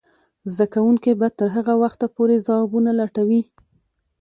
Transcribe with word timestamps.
زده 0.53 0.65
کوونکې 0.73 1.11
به 1.19 1.27
تر 1.39 1.47
هغه 1.55 1.73
وخته 1.83 2.05
پورې 2.15 2.35
ځوابونه 2.45 2.91
لټوي. 2.99 3.41